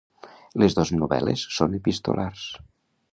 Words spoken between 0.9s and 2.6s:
novel·les són epistolars.